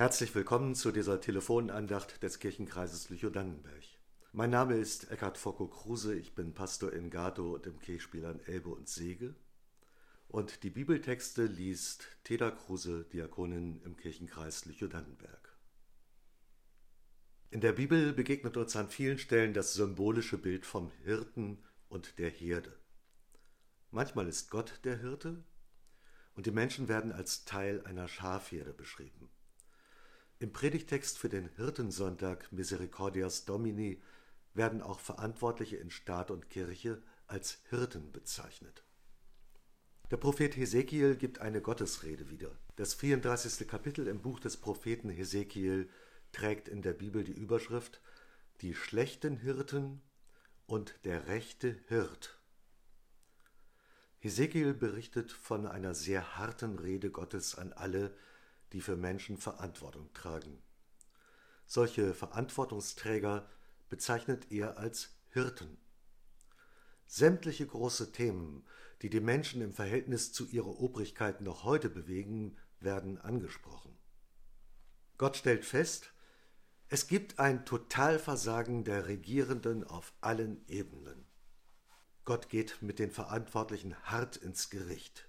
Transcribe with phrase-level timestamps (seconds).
[0.00, 3.84] Herzlich willkommen zu dieser Telefonandacht des Kirchenkreises Lüchow-Dannenberg.
[4.32, 8.70] Mein Name ist Eckhard Focko Kruse, ich bin Pastor in Gato und im Kirchspielern Elbe
[8.70, 9.34] und Sege.
[10.26, 15.54] Und die Bibeltexte liest Teda Kruse, Diakonin im Kirchenkreis Lüchow-Dannenberg.
[17.50, 22.30] In der Bibel begegnet uns an vielen Stellen das symbolische Bild vom Hirten und der
[22.30, 22.74] Herde.
[23.90, 25.44] Manchmal ist Gott der Hirte
[26.36, 29.28] und die Menschen werden als Teil einer Schafherde beschrieben.
[30.40, 34.00] Im Predigtext für den Hirtensonntag Misericordias Domini
[34.54, 38.82] werden auch Verantwortliche in Staat und Kirche als Hirten bezeichnet.
[40.10, 42.56] Der Prophet Hesekiel gibt eine Gottesrede wieder.
[42.76, 43.68] Das 34.
[43.68, 45.90] Kapitel im Buch des Propheten Hesekiel
[46.32, 48.00] trägt in der Bibel die Überschrift
[48.62, 50.00] Die schlechten Hirten
[50.64, 52.40] und der rechte Hirt.
[54.20, 58.16] Hesekiel berichtet von einer sehr harten Rede Gottes an alle,
[58.72, 60.62] die für Menschen Verantwortung tragen.
[61.66, 63.48] Solche Verantwortungsträger
[63.88, 65.78] bezeichnet er als Hirten.
[67.06, 68.64] Sämtliche große Themen,
[69.02, 73.96] die die Menschen im Verhältnis zu ihrer Obrigkeit noch heute bewegen, werden angesprochen.
[75.18, 76.12] Gott stellt fest,
[76.88, 81.24] es gibt ein Totalversagen der Regierenden auf allen Ebenen.
[82.24, 85.28] Gott geht mit den Verantwortlichen hart ins Gericht.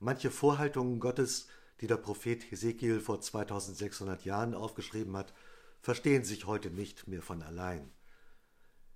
[0.00, 1.48] Manche Vorhaltungen Gottes
[1.80, 5.32] die der Prophet Hesekiel vor 2600 Jahren aufgeschrieben hat,
[5.80, 7.90] verstehen sich heute nicht mehr von allein.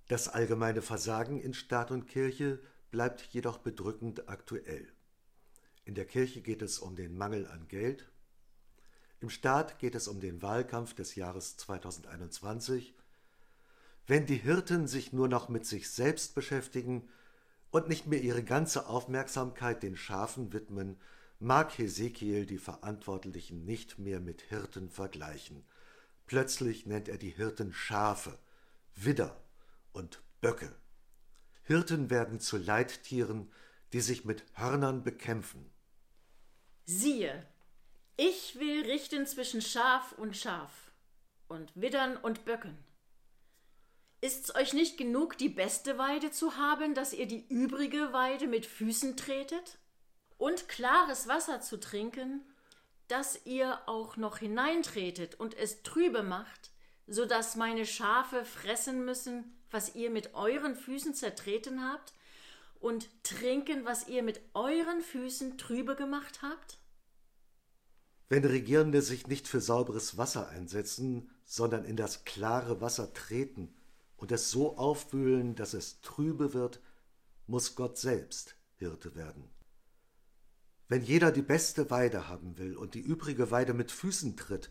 [0.07, 2.59] Das allgemeine Versagen in Staat und Kirche
[2.91, 4.91] bleibt jedoch bedrückend aktuell.
[5.85, 8.09] In der Kirche geht es um den Mangel an Geld,
[9.23, 12.93] im Staat geht es um den Wahlkampf des Jahres 2021.
[14.05, 17.07] Wenn die Hirten sich nur noch mit sich selbst beschäftigen
[17.71, 20.99] und nicht mehr ihre ganze Aufmerksamkeit den Schafen widmen,
[21.39, 25.65] mag Hesekiel die Verantwortlichen nicht mehr mit Hirten vergleichen.
[26.25, 28.39] Plötzlich nennt er die Hirten Schafe,
[28.95, 29.41] Widder
[29.91, 30.75] und Böcke.
[31.63, 33.51] Hirten werden zu Leittieren,
[33.93, 35.69] die sich mit Hörnern bekämpfen.
[36.85, 37.45] Siehe,
[38.17, 40.91] ich will richten zwischen Schaf und Schaf
[41.47, 42.77] und Widdern und Böcken.
[44.21, 48.65] Ist's euch nicht genug, die beste Weide zu haben, dass ihr die übrige Weide mit
[48.65, 49.77] Füßen tretet?
[50.43, 52.41] Und klares Wasser zu trinken,
[53.07, 56.71] dass ihr auch noch hineintretet und es trübe macht,
[57.07, 62.11] so dass meine Schafe fressen müssen, was ihr mit euren Füßen zertreten habt,
[62.81, 66.77] und trinken, was ihr mit euren Füßen trübe gemacht habt?
[68.27, 73.73] Wenn Regierende sich nicht für sauberes Wasser einsetzen, sondern in das klare Wasser treten
[74.17, 76.81] und es so aufwühlen, dass es trübe wird,
[77.47, 79.49] muss Gott selbst Hirte werden.
[80.89, 84.69] Wenn jeder die beste Weide haben will und die übrige Weide mit Füßen tritt,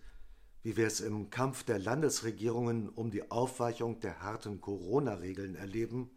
[0.63, 6.11] wie wir es im Kampf der Landesregierungen um die Aufweichung der harten Corona-Regeln erleben,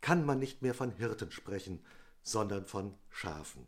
[0.00, 1.84] kann man nicht mehr von Hirten sprechen,
[2.22, 3.66] sondern von Schafen.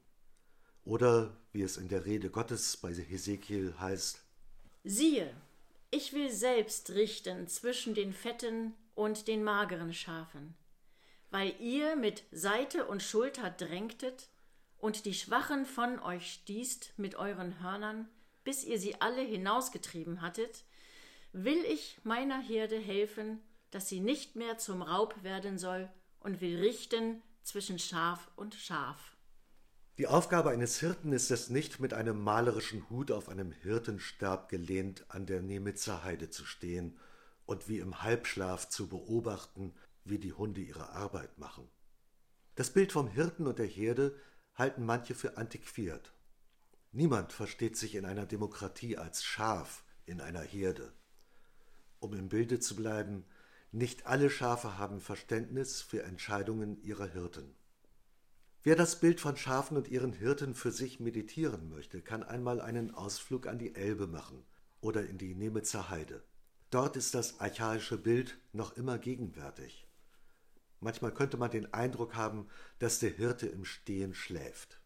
[0.85, 4.25] Oder wie es in der Rede Gottes bei Hesekiel heißt:
[4.85, 5.33] Siehe,
[5.91, 10.55] ich will selbst richten zwischen den fetten und den mageren Schafen,
[11.31, 14.29] weil ihr mit Seite und Schulter drängtet
[14.83, 18.09] und die Schwachen von euch stießt mit euren Hörnern,
[18.43, 20.65] bis ihr sie alle hinausgetrieben hattet,
[21.33, 25.89] will ich meiner Herde helfen, dass sie nicht mehr zum Raub werden soll
[26.19, 29.17] und will richten zwischen Schaf und Schaf.
[29.99, 35.05] Die Aufgabe eines Hirten ist es nicht, mit einem malerischen Hut auf einem Hirtenstab gelehnt
[35.07, 36.99] an der Nemitzer Heide zu stehen
[37.47, 41.69] und wie im Halbschlaf zu beobachten, wie die Hunde ihre Arbeit machen.
[42.57, 44.19] Das Bild vom Hirten und der Herde
[44.55, 46.13] halten manche für antiquiert.
[46.93, 50.93] Niemand versteht sich in einer Demokratie als Schaf in einer Herde.
[52.01, 53.25] Um im Bilde zu bleiben,
[53.71, 57.55] nicht alle Schafe haben Verständnis für Entscheidungen ihrer Hirten.
[58.65, 62.95] Wer das Bild von Schafen und ihren Hirten für sich meditieren möchte, kann einmal einen
[62.95, 64.45] Ausflug an die Elbe machen
[64.81, 66.23] oder in die Nemitzer Heide.
[66.71, 69.87] Dort ist das archaische Bild noch immer gegenwärtig.
[70.83, 72.49] Manchmal könnte man den Eindruck haben,
[72.81, 74.81] dass der Hirte im Stehen schläft.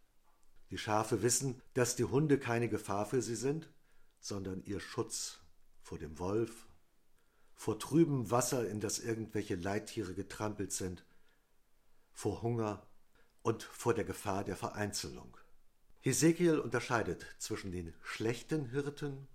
[0.71, 3.71] Die Schafe wissen, dass die Hunde keine Gefahr für sie sind,
[4.21, 5.39] sondern ihr Schutz
[5.81, 6.67] vor dem Wolf,
[7.55, 11.07] vor trübem Wasser, in das irgendwelche Leittiere getrampelt sind,
[12.13, 12.87] vor Hunger
[13.43, 15.39] und vor der Gefahr der Vereinzelung.
[16.01, 19.29] Hesekiel unterscheidet zwischen den schlechten Hirten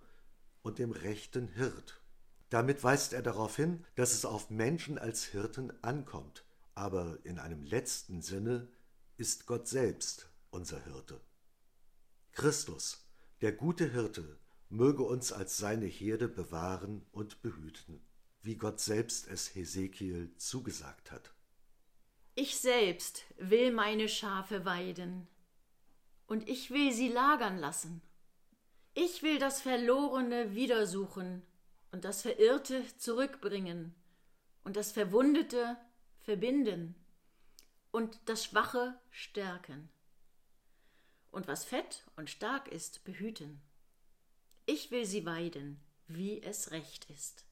[0.62, 2.02] und dem rechten Hirt.
[2.52, 6.46] Damit weist er darauf hin, dass es auf Menschen als Hirten ankommt,
[6.76, 8.68] aber in einem letzten Sinne
[9.18, 11.22] ist Gott selbst unser Hirte.
[12.32, 13.06] Christus,
[13.42, 14.40] der gute Hirte,
[14.70, 18.02] möge uns als seine Herde bewahren und behüten,
[18.42, 21.34] wie Gott selbst es Hesekiel zugesagt hat.
[22.36, 25.28] Ich selbst will meine Schafe weiden,
[26.28, 28.02] und ich will sie lagern lassen.
[28.94, 31.42] Ich will das Verlorene wiedersuchen
[31.92, 33.94] und das Verirrte zurückbringen
[34.64, 35.78] und das Verwundete
[36.22, 36.96] verbinden
[37.92, 39.90] und das Schwache stärken
[41.32, 43.62] und was fett und stark ist behüten.
[44.66, 47.46] Ich will sie weiden, wie es recht ist.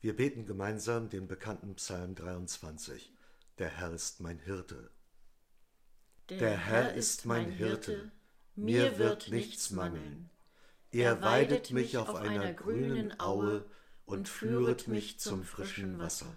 [0.00, 3.12] Wir beten gemeinsam den bekannten Psalm 23.
[3.58, 4.90] Der Herr ist mein Hirte.
[6.30, 8.10] Der, Der Herr ist mein Hirte,
[8.56, 10.30] mir wird nichts mangeln.
[10.90, 13.64] Er weidet mich auf einer grünen Aue
[14.06, 16.36] und führet mich zum frischen Wasser.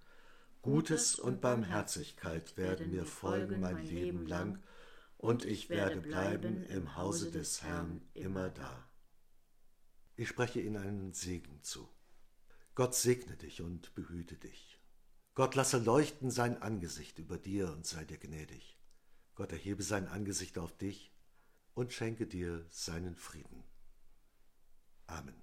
[0.61, 4.61] Gutes und Barmherzigkeit werden mir folgen mein Leben lang,
[5.17, 8.89] und ich werde bleiben im Hause des Herrn immer da.
[10.15, 11.89] Ich spreche Ihnen einen Segen zu.
[12.75, 14.79] Gott segne dich und behüte dich.
[15.33, 18.77] Gott lasse leuchten sein Angesicht über dir und sei dir gnädig.
[19.35, 21.11] Gott erhebe sein Angesicht auf dich
[21.73, 23.63] und schenke dir seinen Frieden.
[25.07, 25.41] Amen.